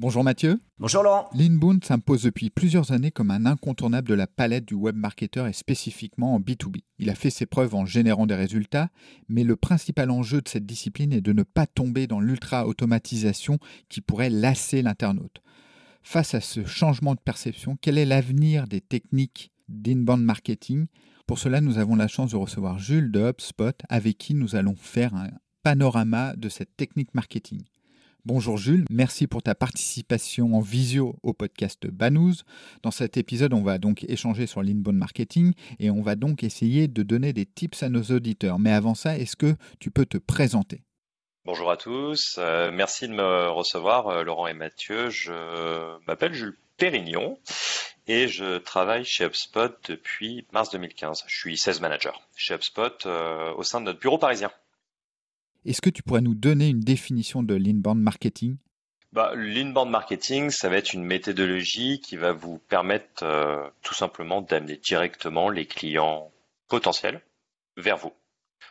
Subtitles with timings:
[0.00, 0.58] Bonjour Mathieu.
[0.78, 1.28] Bonjour Laurent.
[1.34, 5.52] L'inbound s'impose depuis plusieurs années comme un incontournable de la palette du web marketer et
[5.52, 6.84] spécifiquement en B2B.
[6.98, 8.88] Il a fait ses preuves en générant des résultats,
[9.28, 13.58] mais le principal enjeu de cette discipline est de ne pas tomber dans l'ultra-automatisation
[13.90, 15.42] qui pourrait lasser l'internaute.
[16.02, 20.86] Face à ce changement de perception, quel est l'avenir des techniques d'inbound marketing?
[21.26, 24.76] Pour cela, nous avons la chance de recevoir Jules de HubSpot avec qui nous allons
[24.76, 25.28] faire un
[25.62, 27.60] panorama de cette technique marketing.
[28.26, 32.42] Bonjour Jules, merci pour ta participation en visio au podcast Banous.
[32.82, 36.86] Dans cet épisode, on va donc échanger sur l'inbound marketing et on va donc essayer
[36.86, 38.58] de donner des tips à nos auditeurs.
[38.58, 40.82] Mais avant ça, est-ce que tu peux te présenter?
[41.46, 45.08] Bonjour à tous, euh, merci de me recevoir euh, Laurent et Mathieu.
[45.08, 47.38] Je m'appelle Jules Pérignon
[48.06, 51.24] et je travaille chez HubSpot depuis mars 2015.
[51.26, 54.50] Je suis sales manager chez HubSpot euh, au sein de notre bureau parisien.
[55.66, 58.56] Est-ce que tu pourrais nous donner une définition de l'inbound marketing?
[59.12, 64.40] Bah, L'inbound marketing, ça va être une méthodologie qui va vous permettre euh, tout simplement
[64.40, 66.30] d'amener directement les clients
[66.68, 67.20] potentiels
[67.76, 68.12] vers vous.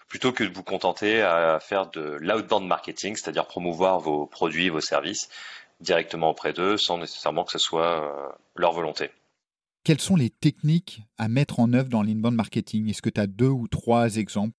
[0.07, 4.81] Plutôt que de vous contenter à faire de l'outbound marketing, c'est-à-dire promouvoir vos produits, vos
[4.81, 5.29] services
[5.81, 9.11] directement auprès d'eux sans nécessairement que ce soit euh, leur volonté.
[9.83, 12.89] Quelles sont les techniques à mettre en œuvre dans l'inbound marketing?
[12.89, 14.55] Est-ce que tu as deux ou trois exemples?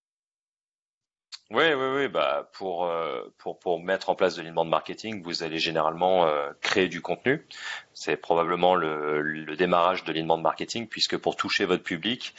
[1.51, 2.09] Oui, oui, oui.
[2.09, 6.51] Bah pour euh, pour pour mettre en place de l'inbound marketing, vous allez généralement euh,
[6.61, 7.47] créer du contenu.
[7.93, 12.35] C'est probablement le, le démarrage de l'inbound marketing, puisque pour toucher votre public,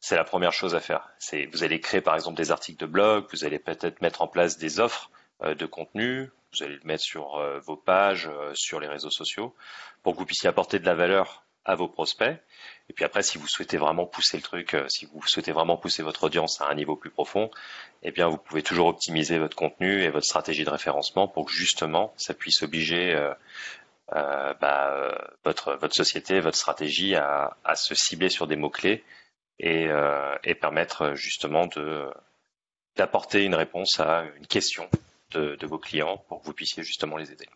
[0.00, 1.10] c'est la première chose à faire.
[1.18, 4.28] C'est vous allez créer par exemple des articles de blog, vous allez peut-être mettre en
[4.28, 5.10] place des offres
[5.42, 9.54] euh, de contenu, vous allez le mettre sur vos pages, sur les réseaux sociaux,
[10.02, 12.36] pour que vous puissiez apporter de la valeur à vos prospects.
[12.88, 15.76] Et puis après, si vous souhaitez vraiment pousser le truc, euh, si vous souhaitez vraiment
[15.76, 17.50] pousser votre audience à un niveau plus profond,
[18.02, 21.52] eh bien, vous pouvez toujours optimiser votre contenu et votre stratégie de référencement pour que
[21.52, 23.32] justement, ça puisse obliger euh,
[24.14, 29.02] euh, bah, votre société, votre stratégie à, se cibler sur des mots clés
[29.58, 29.88] et,
[30.44, 31.68] et permettre justement
[32.96, 34.88] d'apporter une réponse à une question
[35.30, 37.48] de vos clients pour que vous puissiez justement les aider.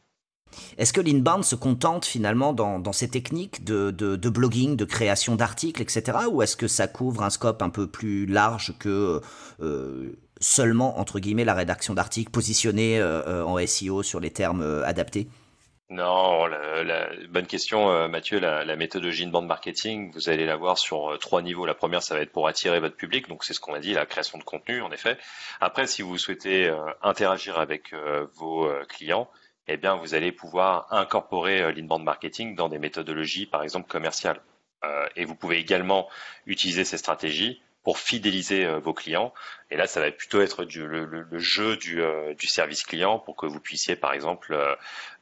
[0.76, 6.18] Est-ce que l'inbound se contente finalement dans, ces techniques de, blogging, de création d'articles, etc.
[6.30, 9.20] Ou est-ce que ça couvre un scope un peu plus large que
[9.60, 14.84] euh, seulement, entre guillemets, la rédaction d'articles positionnés euh, en SEO sur les termes euh,
[14.84, 15.28] adaptés?
[15.90, 18.38] Non, la, bonne question, Mathieu.
[18.38, 21.64] La, méthodologie inbound marketing, vous allez la voir sur trois niveaux.
[21.64, 23.94] La première, ça va être pour attirer votre public, donc c'est ce qu'on a dit,
[23.94, 25.16] la création de contenu, en effet.
[25.62, 26.70] Après, si vous souhaitez
[27.02, 27.94] interagir avec
[28.34, 29.30] vos clients,
[29.68, 34.40] eh bien, vous allez pouvoir incorporer euh, l'inbound marketing dans des méthodologies, par exemple, commerciales.
[34.84, 36.08] Euh, et vous pouvez également
[36.46, 39.34] utiliser ces stratégies pour fidéliser euh, vos clients.
[39.70, 42.02] Et là, ça va plutôt être le, jeu du,
[42.46, 44.56] service client pour que vous puissiez, par exemple,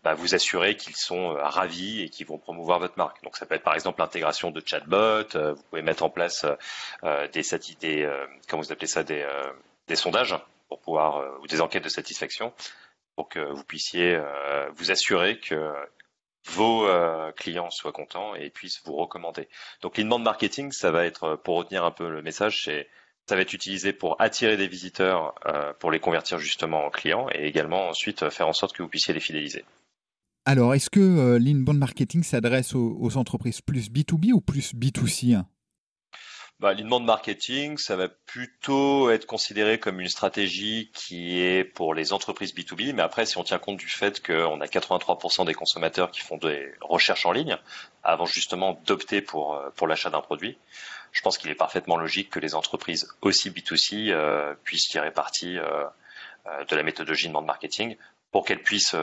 [0.05, 3.23] bah, vous assurer qu'ils sont ravis et qu'ils vont promouvoir votre marque.
[3.25, 5.55] Donc, ça peut être par exemple l'intégration de chatbots.
[5.55, 6.47] vous pouvez mettre en place
[7.03, 7.43] des,
[7.81, 8.09] des
[8.49, 10.37] comment vous appelez ça, des sondages
[10.69, 12.53] pour pouvoir ou des enquêtes de satisfaction
[13.17, 15.73] pour que vous puissiez euh, vous assurer que
[16.49, 19.49] vos euh, clients soient contents et puissent vous recommander.
[19.83, 22.89] Donc l'inbound marketing, ça va être, pour retenir un peu le message, c'est
[23.29, 27.27] ça va être utilisé pour attirer des visiteurs, euh, pour les convertir justement en clients
[27.35, 29.65] et également ensuite faire en sorte que vous puissiez les fidéliser.
[30.45, 35.43] Alors, est-ce que l'inbound marketing s'adresse aux, entreprises plus B2B ou plus B2C
[36.61, 42.13] bah, L'inbound marketing, ça va plutôt être considéré comme une stratégie qui est pour les
[42.13, 46.11] entreprises B2B, mais après, si on tient compte du fait qu'on a 83% des consommateurs
[46.11, 47.59] qui font des recherches en ligne,
[48.03, 50.59] avant justement d'opter pour, euh, pour l'achat d'un produit,
[51.13, 55.59] je pense qu'il est parfaitement logique que les entreprises aussi B2C euh, puissent tirer parti
[55.59, 55.85] euh,
[56.69, 57.97] de la méthodologie inbound marketing
[58.31, 58.95] pour qu'elles puissent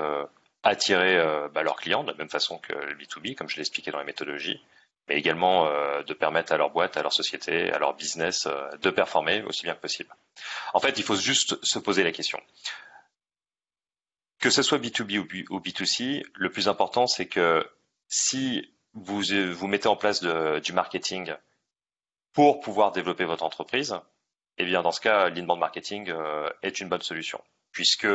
[0.63, 1.17] attirer
[1.53, 3.97] bah, leurs clients de la même façon que le B2B, comme je l'ai expliqué dans
[3.97, 4.61] la méthodologie,
[5.07, 8.69] mais également euh, de permettre à leur boîte, à leur société, à leur business euh,
[8.77, 10.09] de performer aussi bien que possible.
[10.73, 12.39] En fait, il faut juste se poser la question.
[14.39, 17.65] Que ce soit B2B ou B2C, le plus important, c'est que
[18.07, 19.21] si vous,
[19.53, 21.33] vous mettez en place de, du marketing
[22.33, 23.95] pour pouvoir développer votre entreprise,
[24.57, 27.41] eh bien, dans ce cas, l'inbound marketing euh, est une bonne solution.
[27.71, 28.07] Puisque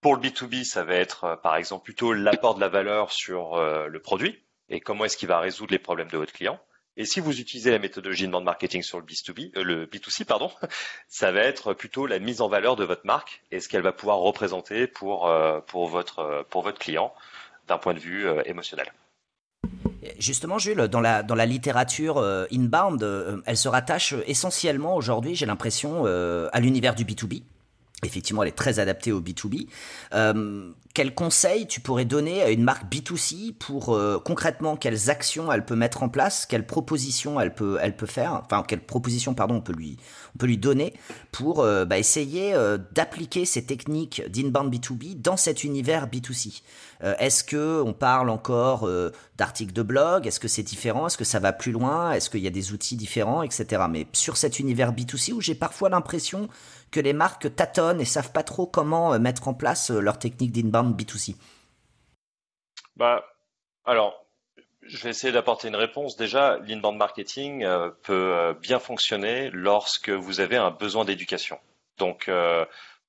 [0.00, 3.98] Pour le B2B, ça va être par exemple plutôt l'apport de la valeur sur le
[4.00, 6.58] produit et comment est-ce qu'il va résoudre les problèmes de votre client?
[6.96, 10.24] Et si vous utilisez la méthodologie de bande marketing sur le B2B, euh, le B2C,
[10.24, 10.50] pardon,
[11.08, 13.92] ça va être plutôt la mise en valeur de votre marque et ce qu'elle va
[13.92, 17.12] pouvoir représenter pour, euh, pour, votre, pour votre client
[17.66, 18.92] d'un point de vue euh, émotionnel.
[20.18, 22.18] Justement, Jules, dans la, dans la littérature
[22.52, 27.42] inbound, elle se rattache essentiellement aujourd'hui, j'ai l'impression, à l'univers du B2B.
[28.04, 29.68] Effectivement, elle est très adaptée au B2B.
[30.14, 35.50] Euh, quels conseils tu pourrais donner à une marque B2C pour euh, concrètement quelles actions
[35.50, 39.34] elle peut mettre en place, quelles propositions elle peut, elle peut faire, enfin quelles propositions
[39.34, 39.96] pardon on peut lui,
[40.34, 40.94] on peut lui donner
[41.32, 42.54] pour euh, bah, essayer
[42.92, 46.62] d'appliquer ces techniques d'inbound B2B dans cet univers B2C.
[47.18, 48.88] Est-ce que on parle encore
[49.36, 50.26] d'articles de blog?
[50.26, 51.06] Est-ce que c'est différent?
[51.06, 52.12] Est-ce que ça va plus loin?
[52.12, 53.82] Est-ce qu'il y a des outils différents, etc.
[53.90, 56.48] Mais sur cet univers B2C où j'ai parfois l'impression
[56.94, 60.16] que les marques tâtonnent et savent pas trop comment euh, mettre en place euh, leur
[60.16, 61.34] technique d'inbound B2C
[62.94, 63.26] Bah,
[63.84, 64.24] alors,
[64.82, 66.16] je vais essayer d'apporter une réponse.
[66.16, 71.58] Déjà, l'inbound marketing euh, peut bien fonctionner lorsque vous avez un besoin d'éducation.
[71.98, 72.30] Donc,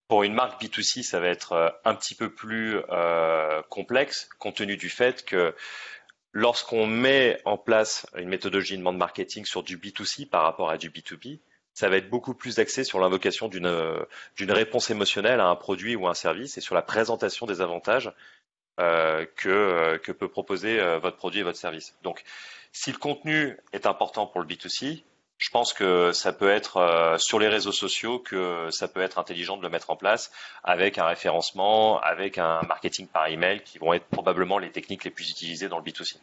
[0.08, 2.80] pour une marque B2C, ça va être un petit peu plus
[3.70, 5.56] complexe, compte tenu du fait que
[6.32, 10.92] lorsqu'on met en place une méthodologie de marketing sur du B2C par rapport à du
[10.92, 11.40] B2B,
[11.76, 13.72] ça va être beaucoup plus axé sur l'invocation d'une
[14.38, 18.12] d'une réponse émotionnelle à un produit ou un service et sur la présentation des avantages
[18.82, 21.96] euh, que euh, que peut proposer euh, votre produit et votre service.
[22.04, 22.24] Donc,
[22.74, 25.04] si le contenu est important pour le B2C,
[25.38, 29.56] je pense que ça peut être sur les réseaux sociaux que ça peut être intelligent
[29.56, 30.30] de le mettre en place
[30.64, 35.12] avec un référencement, avec un marketing par email qui vont être probablement les techniques les
[35.12, 36.18] plus utilisées dans le B2C.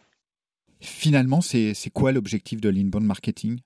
[0.81, 3.61] Finalement, c'est quoi l'objectif de l'inbound marketing?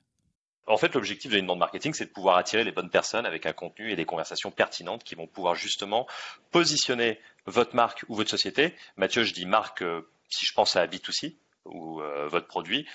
[0.67, 3.53] En fait, l'objectif de l'inbound marketing, c'est de pouvoir attirer les bonnes personnes avec un
[3.53, 6.07] contenu et des conversations pertinentes qui vont pouvoir justement
[6.51, 8.75] positionner votre marque ou votre société.
[8.97, 11.37] Mathieu, je dis marque euh, si je pense à B2C
[11.67, 12.87] ou euh, votre produit,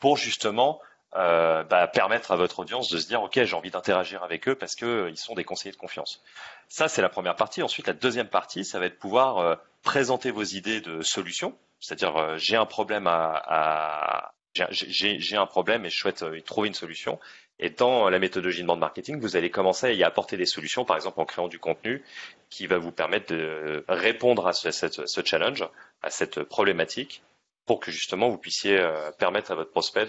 [0.00, 0.80] pour justement
[1.14, 4.54] euh, bah, permettre à votre audience de se dire ok j'ai envie d'interagir avec eux
[4.54, 6.22] parce qu'ils sont des conseillers de confiance.
[6.68, 7.62] Ça c'est la première partie.
[7.62, 12.56] Ensuite la deuxième partie ça va être pouvoir présenter vos idées de solutions, c'est-à-dire j'ai
[12.56, 17.18] un problème à, j'ai un problème et je souhaite euh, y trouver une solution.
[17.58, 20.84] Et dans la méthodologie de bande marketing, vous allez commencer à y apporter des solutions,
[20.84, 22.02] par exemple en créant du contenu
[22.50, 25.64] qui va vous permettre de répondre à ce, challenge,
[26.02, 27.22] à cette problématique,
[27.66, 30.08] pour que justement vous puissiez euh, permettre à votre prospect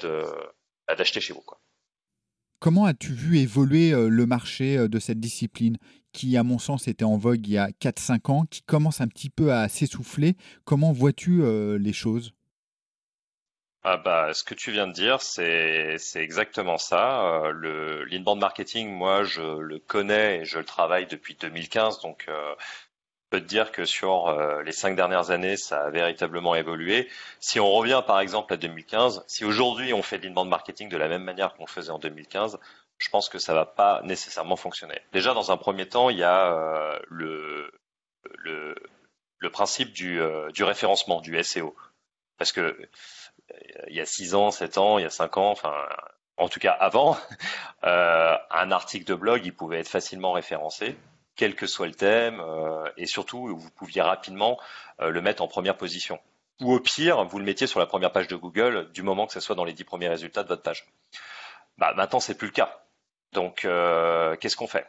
[0.87, 1.43] d'acheter chez vous.
[2.59, 5.77] Comment as-tu vu évoluer euh, le marché de cette discipline
[6.11, 9.07] qui, à mon sens, était en vogue il y a 4-5 ans, qui commence un
[9.07, 10.35] petit peu à s'essouffler?
[10.63, 11.43] Comment vois-tu
[11.77, 12.33] les choses?
[13.85, 17.45] Ah bah, ce que tu viens de dire, c'est c'est exactement ça.
[17.45, 22.25] Euh, le l'inbound marketing, moi, je le connais et je le travaille depuis 2015, donc
[22.29, 26.55] euh, je peux te dire que sur euh, les cinq dernières années, ça a véritablement
[26.55, 27.09] évolué.
[27.41, 30.97] Si on revient par exemple à 2015, si aujourd'hui on fait de l'inbound marketing de
[30.97, 32.59] la même manière qu'on faisait en 2015,
[32.99, 35.01] je pense que ça va pas nécessairement fonctionner.
[35.11, 37.71] Déjà, dans un premier temps, il y a le,
[38.37, 38.75] le
[39.39, 40.21] le principe du,
[40.53, 41.75] du référencement, du SEO,
[42.37, 42.77] parce que
[43.87, 45.73] il y a 6 ans, 7 ans, il y a 5 ans, enfin
[46.37, 47.17] en tout cas avant,
[47.83, 50.97] euh, un article de blog, il pouvait être facilement référencé,
[51.35, 54.59] quel que soit le thème, euh, et surtout, vous pouviez rapidement
[55.01, 56.19] euh, le mettre en première position.
[56.61, 59.33] Ou au pire, vous le mettiez sur la première page de Google du moment que
[59.33, 60.85] ce soit dans les 10 premiers résultats de votre page.
[61.77, 62.83] Bah, maintenant, c'est plus le cas.
[63.31, 63.61] Donc,
[64.39, 64.85] qu'est-ce qu'on fait?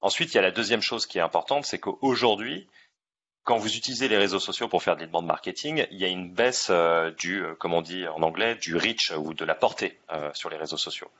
[0.00, 2.68] Ensuite, il y a la deuxième chose qui est importante, c'est qu'aujourd'hui,
[3.44, 6.32] quand vous utilisez les réseaux sociaux pour faire des demandes marketing, il y a une
[6.32, 9.98] baisse euh, du, euh, comme on dit en anglais, du reach ou de la portée
[10.12, 11.10] euh, sur les réseaux sociaux.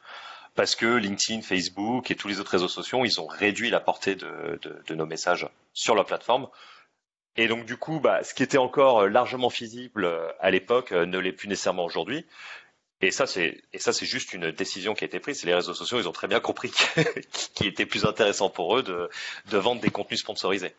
[0.54, 4.14] Parce que LinkedIn, Facebook et tous les autres réseaux sociaux, ils ont réduit la portée
[4.14, 4.58] de,
[4.90, 6.48] nos messages sur leur plateforme.
[7.36, 11.32] Et donc du coup, bah, ce qui était encore largement visible à l'époque ne l'est
[11.32, 12.24] plus nécessairement aujourd'hui.
[13.00, 13.60] Et ça, c'est
[14.02, 15.44] juste une décision qui a été prise.
[15.44, 16.72] Les réseaux sociaux, ils ont très bien compris
[17.54, 20.76] qu'il était plus intéressant pour eux de vendre des contenus sponsorisés.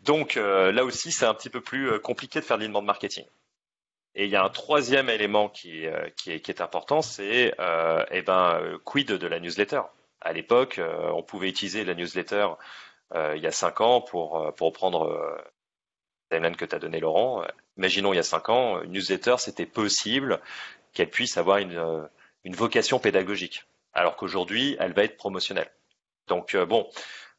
[0.00, 2.86] Donc euh, là aussi, c'est un petit peu plus euh, compliqué de faire de l'inbound
[2.86, 3.24] marketing.
[4.14, 7.54] Et il y a un troisième élément qui, euh, est, important, c'est
[8.10, 9.82] eh ben, quid de la newsletter?
[10.20, 12.48] À l'époque, on pouvait utiliser la newsletter
[13.14, 15.40] il y a cinq ans pour, pour prendre
[16.30, 17.44] timeline que tu as donné Laurent.
[17.76, 20.40] Imaginons il y a cinq ans, une newsletter, c'était possible
[20.94, 22.08] qu'elle puisse avoir une,
[22.42, 25.70] une vocation pédagogique, alors qu'aujourd'hui, elle va être promotionnelle.
[26.26, 26.90] Donc bon,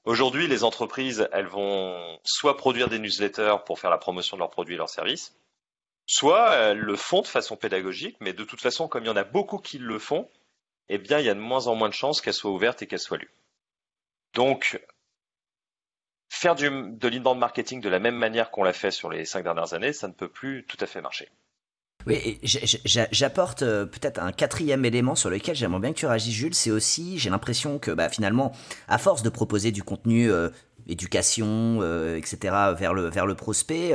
[0.06, 4.50] Aujourd'hui, les entreprises, elles vont soit produire des newsletters pour faire la promotion de leurs
[4.50, 5.36] produits et leurs services,
[6.06, 9.18] soit elles le font de façon pédagogique, mais de toute façon, comme il y en
[9.18, 10.30] a beaucoup qui le font,
[10.88, 12.88] eh bien, il y a de moins en moins de chances qu'elles soient ouvertes et
[12.88, 13.34] qu'elles soient lues.
[14.34, 14.80] Donc,
[16.30, 19.74] faire de l'inbound marketing de la même manière qu'on l'a fait sur les cinq dernières
[19.74, 21.30] années, ça ne peut plus tout à fait marcher.
[22.08, 26.56] Oui, j'apporte euh, peut-être un quatrième élément sur lequel j'aimerais bien que tu réagisses, Jules.
[26.56, 28.54] C'est aussi, j'ai l'impression que bah, finalement,
[28.88, 30.48] à force de proposer du contenu euh,
[30.88, 33.94] éducation, euh, etc., vers le, vers le prospect,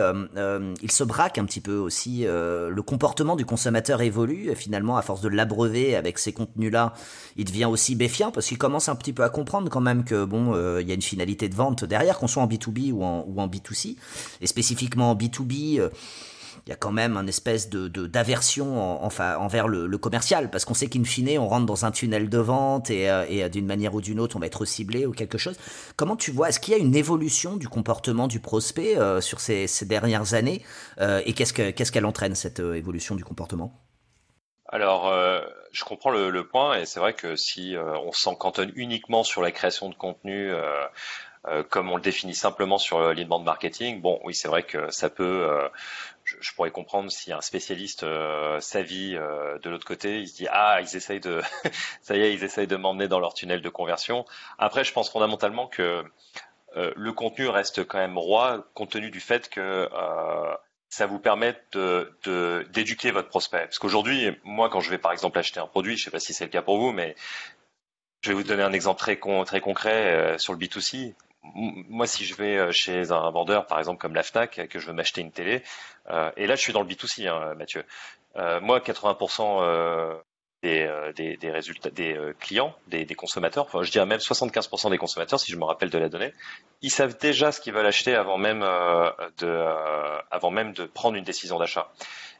[0.83, 2.25] il se braque un petit peu aussi.
[2.25, 6.93] le comportement du consommateur évolue, finalement, à force de l'abreuver avec ces contenus-là,
[7.37, 10.25] il devient aussi béfiant parce qu'il commence un petit peu à comprendre quand même que,
[10.25, 13.25] bon, il y a une finalité de vente derrière, qu'on soit en B2B ou en,
[13.27, 13.97] ou en B2C.
[14.43, 15.81] Et spécifiquement en B2B,
[16.67, 20.75] il y a quand même un espèce de d'aversion enfin envers le, commercial parce qu'on
[20.75, 23.95] sait qu'in fine on rentre dans un tunnel de vente et, euh, et d'une manière
[23.95, 25.57] ou d'une autre on va être ciblé ou quelque chose.
[25.97, 29.41] Comment tu vois Est-ce qu'il y a une évolution du comportement du prospect euh, sur
[29.41, 30.63] ces, dernières années
[31.01, 33.81] euh, et qu'est-ce que qu'est-ce qu'elle entraîne cette évolution du comportement?
[34.69, 35.13] Alors,
[35.73, 39.53] je comprends le, point et c'est vrai que si on s'en cantonne uniquement sur la
[39.53, 40.51] création de contenu,
[41.69, 45.69] comme on le définit simplement sur l'inbound marketing, bon, oui, c'est vrai que ça peut
[46.25, 50.79] je, pourrais comprendre si un spécialiste euh, euh, de l'autre côté, il se dit ah
[50.81, 51.43] ils essayent de
[52.03, 54.25] ça y est ils essayent de m'emmener dans leur tunnel de conversion.
[54.59, 56.05] Après je pense fondamentalement que
[56.77, 60.55] euh, le contenu reste quand même roi compte tenu du fait que euh,
[60.89, 63.65] ça vous permet d'éduquer votre prospect.
[63.65, 66.33] Parce qu'aujourd'hui, moi, quand je vais par exemple acheter un produit, je sais pas si
[66.33, 67.17] c'est le cas pour vous, mais
[68.23, 71.15] je vais vous donner un exemple très, très concret sur le B2C
[71.55, 74.87] moi, si je vais euh, chez un vendeur, par exemple comme la Fnac, que je
[74.87, 75.63] veux m'acheter une télé,
[76.11, 77.85] euh, et là, je suis dans le B2C, hein, Mathieu.
[78.37, 80.23] Euh, moi, 80%
[80.65, 85.53] des, des, résultats des clients, des, consommateurs, enfin, je dirais même 75% des consommateurs, si
[85.53, 86.33] je me rappelle de la donnée,
[86.83, 88.65] ils savent déjà ce qu'ils veulent acheter avant même
[90.55, 91.93] même de prendre une décision d'achat.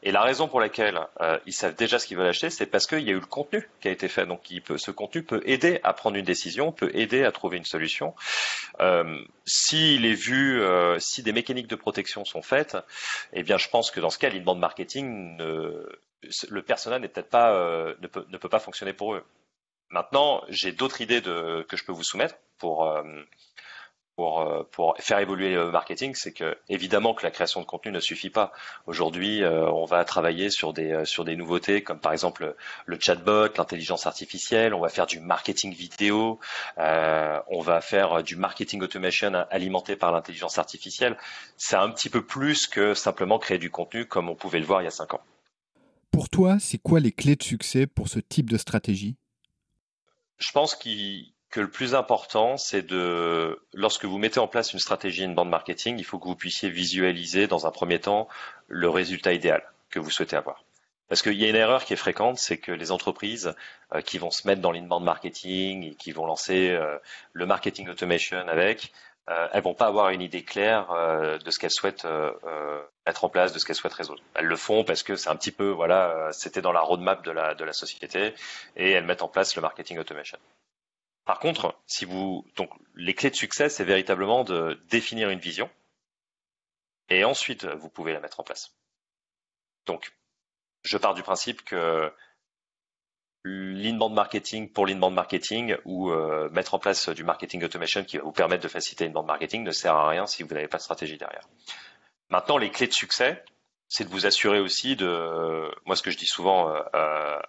[0.03, 2.85] Et la raison pour laquelle euh, ils savent déjà ce qu'ils veulent acheter, c'est parce
[2.85, 4.25] qu'il y a eu le contenu qui a été fait.
[4.25, 4.41] Donc,
[4.77, 8.13] ce contenu peut aider à prendre une décision, peut aider à trouver une solution.
[8.79, 12.77] Euh, S'il est vu, euh, si des mécaniques de protection sont faites,
[13.33, 15.87] eh bien, je pense que dans ce cas, l'inbound marketing, ne,
[16.49, 19.23] le personnel n'est peut-être pas, euh, ne peut, pas fonctionner pour eux.
[19.89, 23.03] Maintenant, j'ai d'autres idées que je peux vous soumettre pour euh,
[24.17, 24.63] euh,
[24.99, 28.51] faire évoluer le marketing, c'est que évidemment que la création de contenu ne suffit pas.
[28.87, 32.55] Aujourd'hui, on va travailler sur des sur des nouveautés comme par exemple
[32.85, 34.73] le chatbot, l'intelligence artificielle.
[34.73, 36.39] On va faire du marketing vidéo.
[36.77, 41.17] on va faire du marketing automation alimenté par l'intelligence artificielle.
[41.57, 44.81] C'est un petit peu plus que simplement créer du contenu comme on pouvait le voir
[44.81, 45.21] il y a cinq ans.
[46.15, 49.17] Pour toi, c'est quoi les clés de succès pour ce type de stratégie?
[50.37, 55.27] Je pense que le plus important, c'est de, lorsque vous mettez en place une stratégie
[55.27, 58.29] bande marketing, il faut que vous puissiez visualiser dans un premier temps
[58.69, 60.63] le résultat idéal que vous souhaitez avoir.
[61.09, 63.53] Parce qu'il y a une erreur qui est fréquente, c'est que les entreprises
[63.93, 66.97] euh, qui vont se mettre dans l'inbound marketing et qui vont lancer euh,
[67.33, 68.93] le marketing automation avec,
[69.29, 72.07] euh, elles vont pas avoir une idée claire euh, de ce qu'elles souhaitent
[73.05, 74.23] mettre en place, de ce qu'elles souhaitent résoudre.
[74.33, 77.31] Elles le font parce que c'est un petit peu, voilà, c'était dans la roadmap de
[77.31, 78.33] la, de la société
[78.75, 80.39] et elles mettent en place le marketing automation.
[81.25, 85.69] Par contre, si vous donc les clés de succès, c'est véritablement de définir une vision
[87.09, 88.75] et ensuite vous pouvez la mettre en place.
[89.85, 90.13] Donc,
[90.83, 92.11] je pars du principe que
[93.45, 98.23] l'inbound marketing pour l'inbound marketing ou euh, mettre en place du marketing automation qui va
[98.23, 100.81] vous permettre de faciliter l'inbound marketing ne sert à rien si vous n'avez pas de
[100.81, 101.47] stratégie derrière.
[102.29, 103.43] Maintenant, les clés de succès,
[103.87, 107.39] c'est de vous assurer aussi de, moi ce que je dis souvent euh,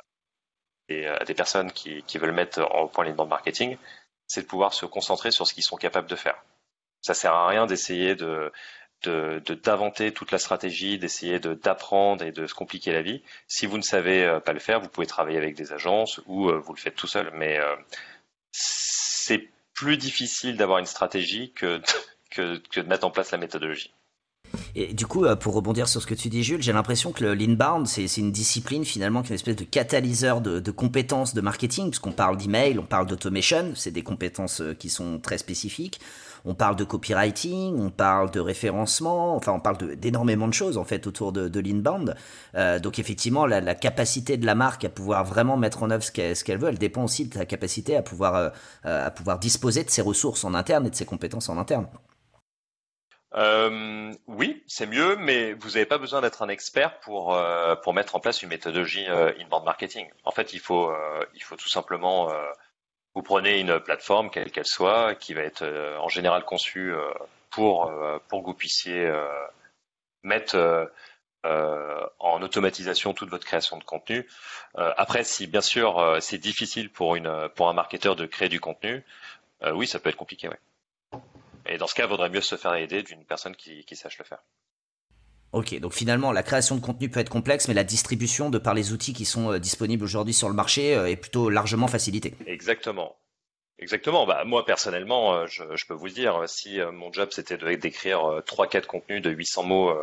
[0.90, 3.78] et à des personnes qui, qui veulent mettre en point l'inbound marketing,
[4.26, 6.44] c'est de pouvoir se concentrer sur ce qu'ils sont capables de faire.
[7.00, 8.52] Ça sert à rien d'essayer de
[9.04, 13.22] d'inventer toute la stratégie, d'essayer de d'apprendre et de se compliquer la vie.
[13.46, 16.48] Si vous ne savez euh, pas le faire, vous pouvez travailler avec des agences ou
[16.48, 17.30] euh, vous le faites tout seul.
[17.34, 17.76] Mais euh,
[18.52, 21.80] c'est plus difficile d'avoir une stratégie que,
[22.30, 23.92] que de mettre en place la méthodologie.
[24.78, 27.24] Et du coup, euh, pour rebondir sur ce que tu dis, Jules, j'ai l'impression que
[27.24, 31.86] l'inbound, c'est une discipline finalement qui est une espèce de catalyseur de, compétences de marketing,
[31.86, 35.98] puisqu'on parle d'email, on parle d'automation, c'est des compétences euh, qui sont très spécifiques.
[36.44, 40.84] On parle de copywriting, on parle de référencement, enfin on parle d'énormément de, choses en
[40.84, 42.14] fait autour de, de l'inbound.
[42.54, 46.12] Euh, donc effectivement, la, capacité de la marque à pouvoir vraiment mettre en œuvre ce
[46.44, 48.52] qu'elle veut, elle dépend aussi de ta capacité à pouvoir,
[48.84, 51.86] à pouvoir disposer de ses ressources en interne et de ses compétences en interne.
[53.34, 57.92] Euh, oui, c'est mieux, mais vous n'avez pas besoin d'être un expert pour euh, pour
[57.92, 60.08] mettre en place une méthodologie euh, inbound marketing.
[60.24, 62.32] En fait, il faut euh, il faut tout simplement
[63.14, 65.64] vous prenez une plateforme quelle qu'elle soit qui va être
[65.98, 66.94] en général conçue
[67.50, 67.90] pour
[68.28, 69.10] pour que vous puissiez
[70.22, 70.90] mettre
[71.44, 74.28] en automatisation toute votre création de contenu.
[74.74, 79.04] après, si bien sûr c'est difficile pour une pour un marketeur de créer du contenu,
[79.72, 80.50] oui, ça peut être compliqué.
[81.68, 84.24] Et dans ce cas, il vaudrait mieux se faire aider d'une personne qui, sache le
[84.24, 84.42] faire.
[85.52, 88.74] Ok, donc finalement, la création de contenu peut être complexe, mais la distribution, de par
[88.74, 92.34] les outils qui sont euh, disponibles aujourd'hui sur le marché, euh, est plutôt largement facilitée.
[92.46, 93.16] Exactement.
[93.78, 94.26] Exactement.
[94.26, 99.22] Bah, moi, personnellement, euh, je, peux vous dire, si mon job c'était d'écrire 3-4 contenus
[99.22, 99.96] de 800 mots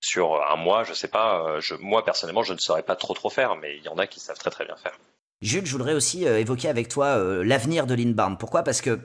[0.00, 3.30] sur un mois, je sais pas, je, moi, personnellement, je ne saurais pas trop trop
[3.30, 4.98] faire, mais il y en a qui savent très très bien faire.
[5.40, 8.38] Jules, je voudrais aussi évoquer avec toi l'avenir de l'inbound.
[8.38, 8.62] Pourquoi?
[8.62, 9.00] Parce que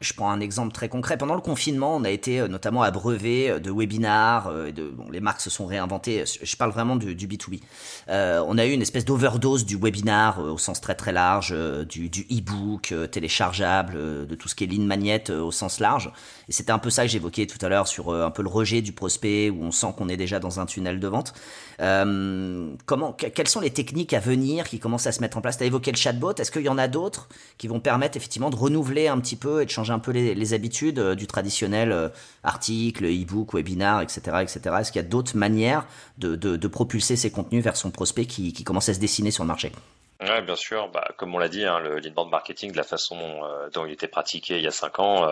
[0.00, 1.18] je prends un exemple très concret.
[1.18, 4.46] Pendant le confinement, on a été euh, notamment abreuvé euh, de webinars.
[4.48, 6.24] Euh, de, bon, les marques se sont réinventées.
[6.42, 7.60] Je parle vraiment du, B2B.
[8.08, 11.54] on a eu une espèce d'overdose du webinar au sens très très large,
[11.88, 16.10] du, du e-book téléchargeable, de tout ce qui est ligne magnète au sens large.
[16.48, 18.82] Et c'était un peu ça que j'évoquais tout à l'heure sur un peu le rejet
[18.82, 21.34] du prospect où on sent qu'on est déjà dans un tunnel de vente.
[21.78, 25.58] comment, quelles sont les techniques à venir qui commencent à se mettre en place?
[25.58, 26.34] Tu as évoqué le chatbot.
[26.34, 29.62] Est-ce qu'il y en a d'autres qui vont permettre effectivement de renouveler un petit peu
[29.62, 32.08] et de changer un peu les, habitudes euh, du traditionnel euh,
[32.42, 34.20] article, e-book, webinar, etc.
[34.40, 34.60] etc.
[34.80, 35.86] Est-ce qu'il y a d'autres manières
[36.18, 39.72] de, propulser ces contenus vers son prospect qui, commence à se dessiner sur le marché?
[40.20, 40.88] Oui, bien sûr.
[40.88, 43.92] Bah, comme on l'a dit, hein, le l'inbound marketing, de la façon euh, dont il
[43.92, 45.28] était pratiqué il y a cinq ans,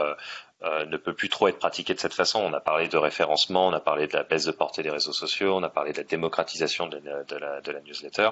[0.62, 2.40] ne peut plus trop être pratiqué de cette façon.
[2.40, 5.12] On a parlé de référencement, on a parlé de la baisse de portée des réseaux
[5.12, 8.30] sociaux, on a parlé de la démocratisation de la, newsletter.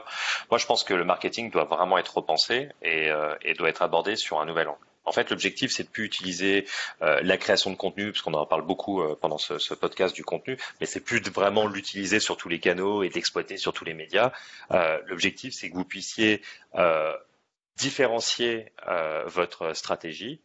[0.50, 3.10] Moi, je pense que le marketing doit vraiment être repensé et
[3.58, 4.89] doit être abordé sur un nouvel angle.
[5.04, 6.66] En fait, l'objectif, c'est de plus utiliser
[7.02, 10.24] euh, la création de contenu, parce qu'on en parle beaucoup euh, pendant ce, podcast du
[10.24, 13.84] contenu, mais c'est plus de vraiment l'utiliser sur tous les canaux et d'exploiter sur tous
[13.84, 14.32] les médias.
[14.72, 16.42] Euh, l'objectif, c'est que vous puissiez
[17.76, 18.72] différencier
[19.26, 20.40] votre stratégie.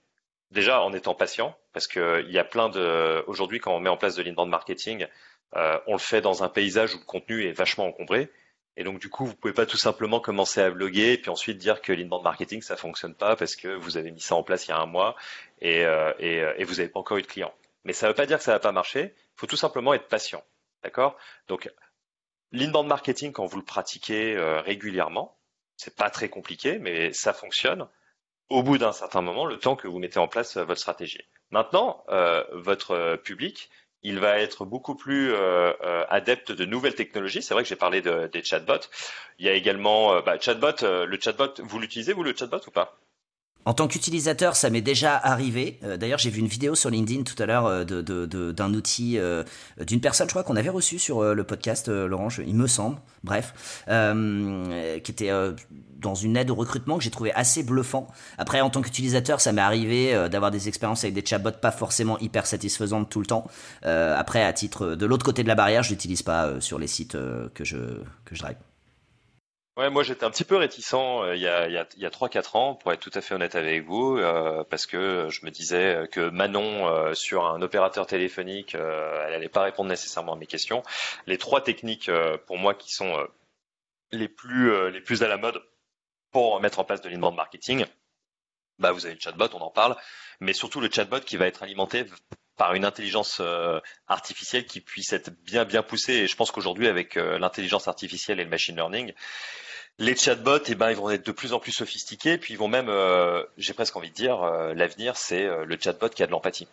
[0.52, 3.24] Déjà en étant patient, parce qu'il y a plein de.
[3.28, 5.06] Aujourd'hui, quand on met en place de l'inbound marketing,
[5.54, 8.30] on le fait dans un paysage où le contenu est vachement encombré.
[8.78, 11.58] Et donc du coup, vous pouvez pas tout simplement commencer à bloguer et puis ensuite
[11.58, 14.68] dire que l'inbound marketing ça fonctionne pas parce que vous avez mis ça en place
[14.68, 15.16] il y a un mois
[15.62, 17.54] et, euh, euh, vous n'avez pas encore eu de clients.
[17.86, 19.14] Mais ça ne veut pas dire que ça va pas marcher.
[19.16, 20.44] Il faut tout simplement être patient,
[20.84, 21.18] d'accord?
[21.48, 21.72] Donc
[22.52, 25.38] l'inbound marketing quand vous le pratiquez euh, régulièrement,
[25.78, 27.88] c'est pas très compliqué, mais ça fonctionne.
[28.50, 31.24] Au bout d'un certain moment, le temps que vous mettez en place votre stratégie.
[31.50, 32.06] Maintenant,
[32.52, 33.72] votre public,
[34.06, 37.42] il va être beaucoup plus euh, euh, adepte de nouvelles technologies.
[37.42, 38.88] C'est vrai que j'ai parlé des chatbots.
[39.40, 40.76] Il y a également euh, bah, chatbot.
[40.84, 42.96] le chatbot, vous l'utilisez vous le chatbot ou pas?
[43.66, 45.80] En tant qu'utilisateur, ça m'est déjà arrivé.
[46.00, 49.18] D'ailleurs, j'ai vu une vidéo sur LinkedIn tout à l'heure d'un outil
[49.86, 53.84] d'une personne, je crois qu'on avait reçu sur le podcast, Laurent, il me semble, bref,
[53.88, 55.32] qui était
[56.06, 58.08] dans une aide au recrutement que j'ai trouvé assez bluffant.
[58.38, 61.72] Après, en tant qu'utilisateur, ça m'est arrivé euh, d'avoir des expériences avec des chatbots pas
[61.72, 63.48] forcément hyper satisfaisantes tout le temps.
[63.86, 66.80] Euh, après, à titre de l'autre côté de la barrière, je l'utilise pas euh, sur
[66.80, 67.18] les sites
[67.54, 67.78] que je
[68.26, 68.58] que je drive.
[69.78, 70.94] Ouais, moi j'étais un petit peu réticent
[71.34, 73.56] il y a il y a, a 3-4 ans pour être tout à fait honnête
[73.56, 74.18] avec vous
[74.70, 79.90] parce que je me disais que Manon sur un opérateur téléphonique elle allait pas répondre
[79.90, 80.82] nécessairement à mes questions.
[81.28, 82.10] Les trois techniques
[82.48, 83.28] pour moi qui sont
[84.14, 85.62] les plus les plus à la mode
[86.32, 87.86] pour mettre en place de l'inbound marketing,
[88.80, 89.96] bah, vous avez le chatbot, on en parle,
[90.42, 92.06] mais surtout le chatbot qui va être alimenté
[92.58, 96.14] par une intelligence euh, artificielle qui puisse être bien bien poussée.
[96.14, 99.14] Et je pense qu'aujourd'hui, avec euh, l'intelligence artificielle et le machine learning,
[99.98, 102.68] les chatbots, eh ben, ils vont être de plus en plus sophistiqués, puis ils vont
[102.68, 104.42] même, euh, j'ai presque envie de dire,
[104.76, 106.68] l'avenir, c'est le chatbot qui a de l'empathie.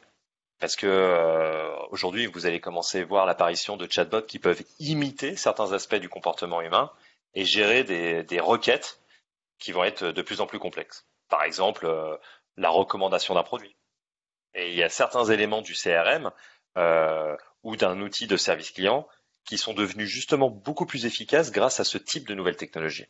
[0.59, 5.73] Parce que aujourd'hui, vous allez commencer à voir l'apparition de chatbots qui peuvent imiter certains
[5.73, 6.91] aspects du comportement humain
[7.35, 9.01] et gérer des, requêtes
[9.59, 11.05] qui vont être de plus en plus complexes.
[11.29, 11.89] Par exemple,
[12.57, 13.75] la recommandation d'un produit.
[14.55, 16.31] Et il y a certains éléments du CRM
[16.77, 19.07] euh, ou d'un outil de service client
[19.45, 23.07] qui sont devenus justement beaucoup plus efficaces grâce à ce type de nouvelles technologies.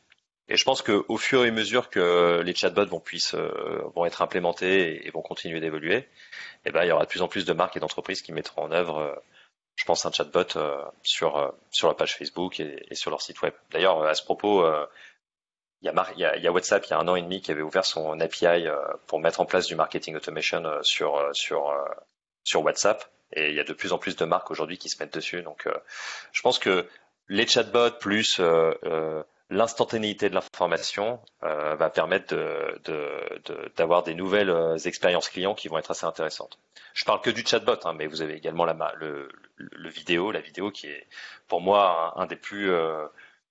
[0.48, 4.04] Et je pense qu'au fur et à mesure que les chatbots vont, puissent, euh, vont
[4.04, 6.08] être implémentés et, vont continuer d'évoluer,
[6.64, 8.62] eh ben, il y aura de plus en plus de marques et d'entreprises qui mettront
[8.62, 9.22] en œuvre,
[9.76, 10.58] je pense, un chatbot
[11.02, 13.54] sur, sur la page Facebook et, et sur leur site web.
[13.70, 14.64] D'ailleurs, à ce propos,
[15.82, 17.50] il y, a, il, y a, WhatsApp, il y a un an et demi, qui
[17.50, 18.76] avait ouvert son API euh,
[19.08, 21.74] pour mettre en place du marketing automation euh, sur, euh, sur,
[22.44, 23.04] sur WhatsApp.
[23.32, 25.42] Et il y a de plus en plus de marques aujourd'hui qui se mettent dessus.
[25.42, 25.66] Donc,
[26.32, 26.86] je pense que
[27.28, 28.38] les chatbots plus
[29.48, 32.36] l'instantanéité de l'information va permettre
[33.74, 36.58] d'avoir de, des nouvelles expériences clients qui vont être assez intéressantes.
[36.92, 40.42] Je parle que du chatbot, hein, mais vous avez également la, le, le, vidéo, la
[40.42, 41.06] vidéo qui est
[41.48, 42.70] pour moi un, des plus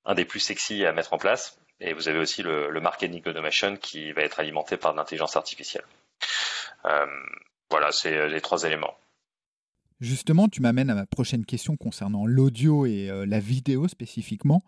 [0.05, 1.59] un des plus sexy à mettre en place.
[1.81, 5.83] Et vous avez aussi le, marketing automation qui va être alimenté par l'intelligence artificielle.
[6.85, 7.05] Euh,
[7.71, 8.95] voilà, c'est euh, les trois éléments.
[9.99, 14.63] Justement, tu m'amènes à ma prochaine question concernant l'audio et euh, la vidéo spécifiquement.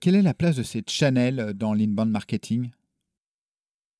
[0.00, 2.72] quelle est la place de ces channels dans l'inbound marketing?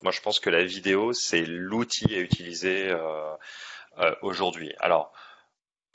[0.03, 2.93] Moi, je pense que la vidéo, c'est l'outil à utiliser
[4.21, 4.73] aujourd'hui.
[4.79, 5.13] Alors,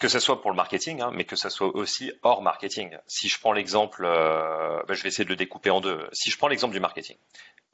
[0.05, 2.99] que ce soit pour le marketing, hein, mais que ce soit aussi hors marketing.
[3.07, 6.07] Si je prends l'exemple, ben, je vais essayer de le découper en deux.
[6.13, 7.17] Si je prends l'exemple du marketing,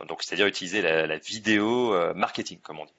[0.07, 2.95] donc c'est-à-dire utiliser la, vidéo marketing, comme on dit.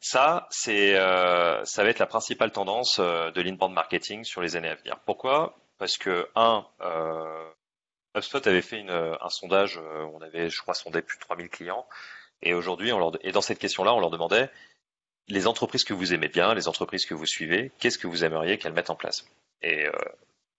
[0.00, 4.70] Ça, euh, ça va être la principale tendance euh, de l'inbound marketing sur les années
[4.70, 4.98] à venir.
[5.06, 5.56] Pourquoi?
[5.78, 7.48] Parce que un, euh,
[8.16, 11.86] HubSpot avait fait un sondage, euh, on avait, je crois, sondé plus de 3000 clients,
[12.42, 12.90] et aujourd'hui,
[13.22, 14.50] et dans cette question-là, on leur demandait
[15.28, 18.58] les entreprises que vous aimez bien, les entreprises que vous suivez, qu'est-ce que vous aimeriez
[18.58, 19.26] qu'elles mettent en place?
[19.62, 19.92] Et euh,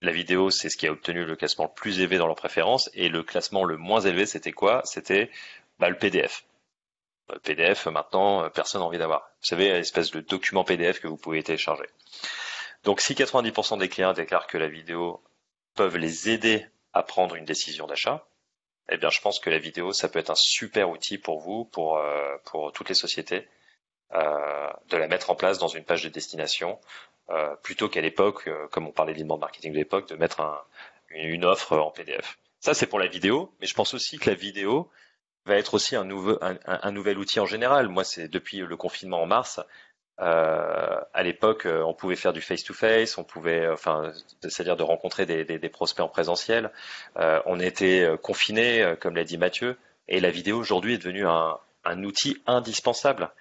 [0.02, 2.90] la vidéo, c'est ce qui a obtenu le classement le plus élevé dans leurs préférences,
[2.94, 4.82] et le classement le moins élevé, c'était quoi?
[4.86, 5.32] C'était
[5.80, 6.46] bah, le PDF.
[7.44, 9.30] PDF, maintenant, euh, personne n'a envie d'avoir.
[9.42, 11.88] Vous savez, espèce de document PDF que vous pouvez télécharger.
[12.84, 15.22] Donc, si 90% des clients déclarent que la vidéo
[15.76, 18.26] peuvent les aider à prendre une décision d'achat,
[18.90, 21.66] eh bien, je pense que la vidéo, ça peut être un super outil pour vous,
[21.66, 22.38] pour, euh,
[22.74, 23.57] toutes les sociétés, euh,
[24.14, 26.80] de la mettre en place dans une page de destination,
[27.30, 30.62] euh, plutôt qu'à l'époque, euh, comme on parlait d'inbound marketing de l'époque, de mettre un,
[31.10, 32.38] une offre en PDF.
[32.62, 34.90] Ça, c'est pour la vidéo, mais je pense aussi que la vidéo,
[35.48, 37.88] va être aussi un, nouvel outil en général.
[37.88, 39.60] Moi, c'est depuis le confinement en mars.
[40.20, 44.84] Euh, à l'époque, euh, on pouvait faire du face-to-face, on pouvait, euh, enfin, c'est-à-dire de
[44.84, 46.72] rencontrer des, prospects en présentiel.
[47.18, 52.04] Euh, on était confinés, comme l'a dit Mathieu, et la vidéo aujourd'hui est devenue un
[52.04, 53.32] outil indispensable.